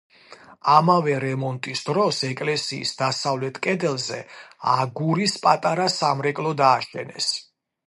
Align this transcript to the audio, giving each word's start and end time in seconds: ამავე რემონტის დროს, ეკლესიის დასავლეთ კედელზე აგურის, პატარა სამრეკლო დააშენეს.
ამავე 0.75 1.11
რემონტის 1.23 1.83
დროს, 1.89 2.21
ეკლესიის 2.29 2.95
დასავლეთ 3.03 3.61
კედელზე 3.67 4.19
აგურის, 4.79 5.39
პატარა 5.47 5.89
სამრეკლო 6.01 6.57
დააშენეს. 6.65 7.33